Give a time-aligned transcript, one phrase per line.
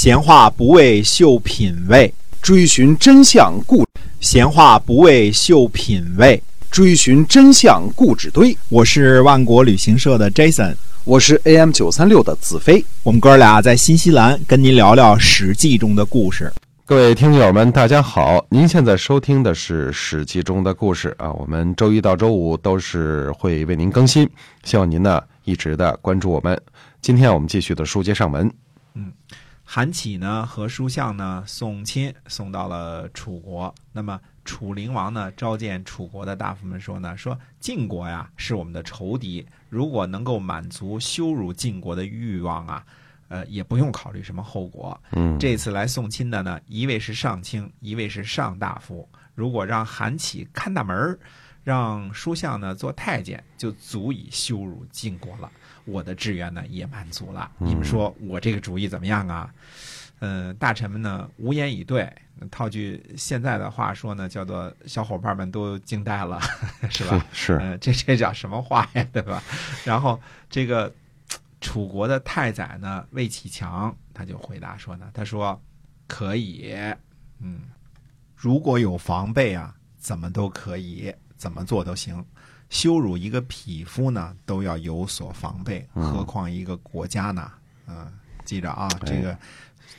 [0.00, 3.84] 闲话不为秀品味，追寻真相故
[4.20, 6.40] 闲话不为秀品味。
[6.70, 8.56] 追寻真相故纸堆。
[8.68, 12.84] 我是万国旅行社的 Jason，我是 AM 九三六的子飞。
[13.02, 16.52] 我们哥俩在新西兰跟您聊聊《史记》中的故事。
[16.86, 18.46] 各位听友们，大家好！
[18.50, 21.32] 您现在收听的是《史记》中的故事啊。
[21.32, 24.30] 我们周一到周五都是会为您更新，
[24.62, 26.56] 希望您呢一直的关注我们。
[27.02, 28.48] 今天我们继续的书接上文。
[28.94, 29.12] 嗯，
[29.70, 42.82] 韩起呢和书相呢送亲送到了楚国，那么楚灵王呢召见楚国的大夫们说呢，说晋国呀是我们的仇敌，如果能够满足羞辱晋国的欲望啊，
[43.28, 44.98] 呃，也不用考虑什么后果。
[45.12, 49.06] 嗯，这次来送亲的呢，一位是上卿，一位是上大夫。
[49.34, 51.18] 如果让韩起看大门儿，
[51.62, 55.52] 让书相呢做太监，就足以羞辱晋国了。
[55.88, 57.50] 我的志愿呢也满足了。
[57.58, 59.52] 你们说我这个主意怎么样啊？
[60.20, 62.12] 嗯、大臣们呢无言以对。
[62.52, 66.40] 套句现在的话说呢，叫做小伙伴们都惊呆了，
[66.88, 67.26] 是吧？
[67.32, 69.42] 是呃，这这叫什么话呀，对吧？
[69.84, 70.94] 然后这个
[71.60, 75.60] 楚国的太宰呢，魏启强他就回答说呢，他说
[76.06, 76.72] 可以，
[77.40, 77.62] 嗯，
[78.36, 82.22] 如果有防备啊，怎么都可以，怎么做都行。
[82.68, 87.50] 羞辱一个匹夫呢，都要有所防备，何况一个国家呢？
[87.86, 88.12] 嗯、
[88.44, 89.34] 记着啊，这个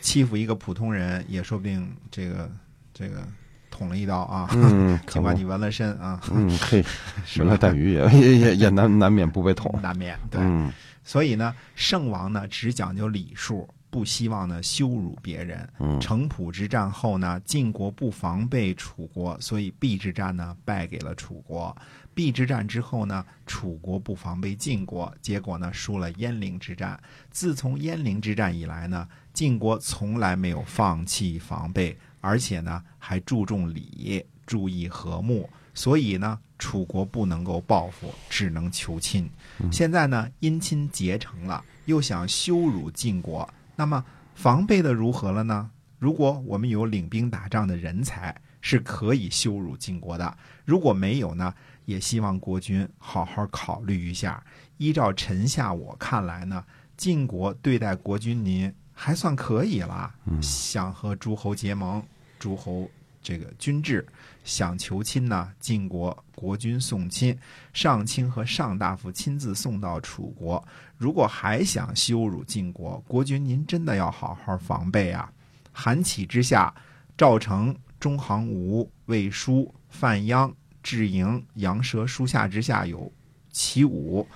[0.01, 2.47] 欺负一个普通人，也说不定这个
[2.93, 3.27] 这个
[3.71, 6.85] 捅了一刀啊，嗯， 可不尽管你纹了身啊，嗯，嘿，
[7.37, 9.79] 原来带鱼也 也也也难难免不被捅。
[9.81, 10.39] 难免对。
[10.41, 15.67] 嗯所以呢，圣王呢只讲究礼数，不希望呢羞辱别人。
[15.79, 21.75] 嗯城濮之战后呢，晋国不防备楚国，所以邲之战呢败给了楚国。
[22.15, 26.99] 邲之战之后呢，楚国不防备晋国，结果呢输了鄢陵之战。
[27.31, 35.49] 自从鄢陵之战以来呢，晋国从来没有放弃防备，而且呢还注重礼，注意和睦。
[35.73, 39.29] 所以呢，楚国不能够报复，只能求亲。
[39.71, 43.47] 现在呢，姻亲结成了，又想羞辱晋国，
[43.79, 44.03] 那么
[44.35, 45.71] 防备的如何了呢？
[45.99, 50.29] 如果我们有领兵打仗的人才，是可以羞辱晋国的；
[50.65, 51.53] 如果没有呢，
[51.85, 54.43] 也希望国君好好考虑一下。
[54.75, 56.61] 依照臣下我看来呢，
[56.97, 62.03] 晋国对待国君您还算可以了，想和诸侯结盟，
[62.37, 62.91] 诸侯
[63.21, 64.05] 这个君制。
[64.43, 67.37] 想求亲呢，晋国国君送亲，
[67.71, 70.65] 上卿和上大夫亲自送到楚国。
[70.97, 75.31] 如果还想羞辱晋国，国君您真的要好好防备啊！
[75.71, 76.73] 韩起之下，
[77.15, 80.51] 赵成、中行吴、魏书、范鞅、
[80.81, 83.11] 智营、杨蛇书下之下有
[83.51, 84.27] 齐武、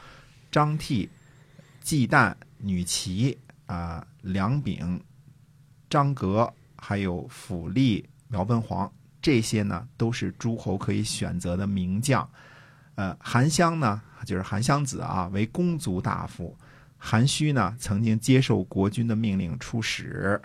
[0.51, 1.09] 张替、
[1.81, 5.01] 季旦、女齐啊、梁炳、
[5.89, 8.91] 张格，还有府吏、苗文皇。
[9.21, 12.27] 这些呢都是诸侯可以选择的名将。
[12.95, 16.53] 呃，韩湘呢，就是韩湘子啊，为公族大夫；
[16.97, 20.41] 韩须呢，曾经接受国君的命令出使；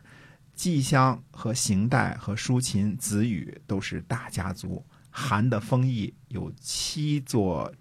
[0.54, 4.84] 季襄和邢代和舒秦、子羽都是大家族。
[5.10, 7.72] 韩的封邑有七座，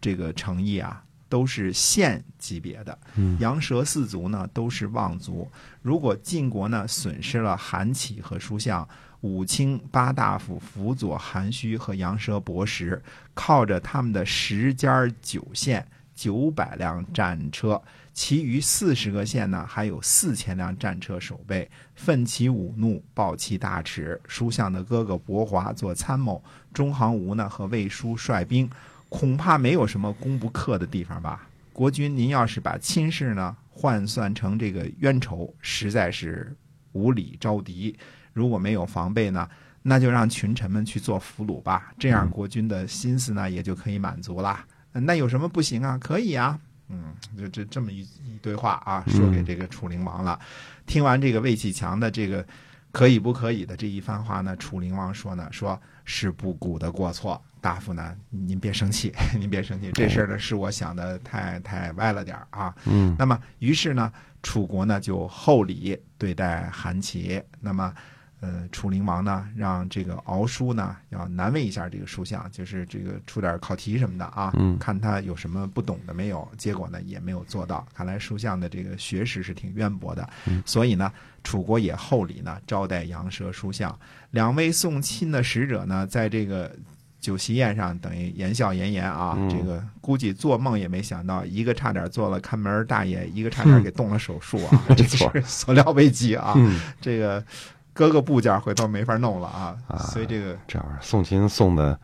[0.00, 2.98] 这个城邑啊，都是县级别的。
[3.38, 5.48] 羊蛇四族呢都是望族。
[5.80, 8.86] 如果晋国呢损失了韩起和叔相，
[9.22, 17.80] 武清八大夫辅佐韩须和羊舌伯时，靠着他们的十家九县、九百辆战车，
[18.12, 24.20] 其余四十个县呢还有四千辆战车守备，奋起弩怒，抱其大耻。
[24.28, 26.44] 叔相的哥哥伯华做参谋，
[26.74, 28.68] 中行吴呢和魏书率兵，
[29.12, 31.46] 恐怕没有什么攻不克的地方吧。
[31.70, 36.50] 国君，您要是把亲事呢换算成这个冤仇，实在是
[36.92, 37.94] 无理招敌。
[38.32, 39.46] 如果没有防备呢，
[39.82, 44.58] 那就让群臣们去做俘虏吧，这样国君的心思呢也就可以满足了。
[44.92, 45.98] 那有什么不行啊？
[45.98, 46.58] 可以啊，
[46.88, 50.40] 嗯，就这这么一一堆话啊，说给这个楚灵王了。
[50.86, 52.44] 听完这个魏启强的这个
[52.92, 57.42] 可以不可以的这一番话呢，楚灵王说呢，说是不古的过错。
[57.60, 62.74] 大夫呢，您别生气， 您别生气，这事儿呢是我想的太太歪了点儿啊。
[62.86, 64.12] 嗯那么于是呢，
[64.42, 67.40] 楚国呢就厚礼对待韩琦。
[67.60, 67.94] 那么，
[68.42, 74.76] 呃，楚灵王呢让这个敖叔呢要难为一下这个书相，就是这个出点考题什么的啊，嗯。
[74.80, 76.46] 看他有什么不懂的没有。
[76.58, 80.28] 结果呢也没有做到，看来书相的这个学识是挺渊博的。
[80.66, 81.12] 所以呢，
[81.44, 83.96] 楚国也厚礼呢招待杨蛇书相。
[84.32, 86.74] 两位送亲的使者呢，在这个
[87.20, 89.48] 酒席宴上等于言笑言言啊，嗯。
[89.48, 97.44] 这个估计做梦也没想到，一个差点做了看门大爷，一个差点 给动了手术啊， 这是所料未及啊，嗯，这个
[97.92, 100.56] 搁个部件回头没法弄了啊，啊所以这个。
[100.66, 101.98] 这玩意儿送亲送的，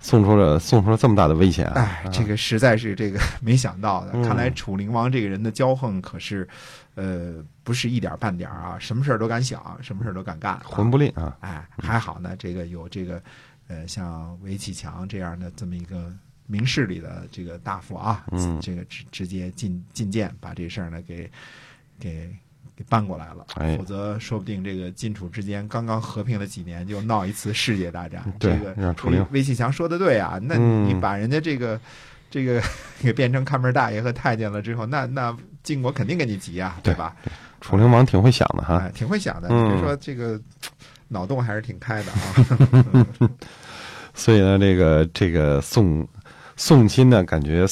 [0.00, 1.74] 送出了送出了这么大的危险啊！
[2.04, 4.12] 哎，这个实在是这个 没想到的。
[4.14, 6.48] 嗯看来楚灵王这个人的骄横可是，
[6.94, 10.52] 呃，不是一点半点儿啊，什么事儿都敢想，什么事儿都敢干。
[10.54, 11.36] 啊魂不吝啊！
[11.40, 13.22] 哎，还好呢，这个有这个，
[13.68, 16.12] 呃，像韦启强这样的这么一个
[16.46, 21.30] 明事理的这个大夫啊，嗯这个直直接进进谏，把这事儿呢给
[21.98, 22.34] 给
[22.80, 23.44] 给搬过来了。
[23.56, 28.24] 哎否则说不定这个晋楚之间刚刚和平了几年，就闹一次世界大战。
[28.38, 31.78] 对这个让楚灵韦韦启强说的对啊，那嗯你把人家这个。
[32.32, 32.62] 这个
[33.02, 37.12] 给变成看门大爷和太监了之后，那那晋国肯定跟你急啊，对吧？
[37.60, 38.76] 楚灵王挺会想的哈。
[38.76, 39.48] 哎，挺会想的。
[39.50, 40.40] 嗯你别说这个
[41.08, 43.06] 脑洞还是挺开的啊。
[44.14, 46.06] 所以呢，这个这个宋
[46.54, 47.66] 宋亲呢，感觉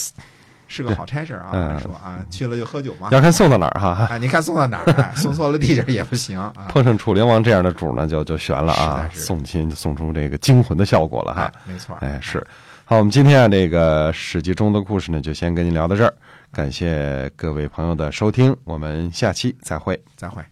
[0.68, 3.08] 是个好差事啊，嗯说啊，去了就喝酒嘛。
[3.10, 4.06] 要看送到哪儿哈。
[4.08, 6.52] 啊，你看送到哪儿，哎 送错了地址也不行啊。
[6.68, 9.08] 碰上楚灵王这样的主呢，就就悬了啊！
[9.12, 11.96] 送亲就送出这个惊魂的效果了哈哎。，没错。
[12.00, 12.46] 哎，是。
[12.84, 16.14] 好，我们今天啊，这个《史记》中的故事呢，就先跟您聊到这儿。
[16.52, 20.00] 感谢各位朋友的收听，我们下期再会。
[20.16, 20.42] 再会。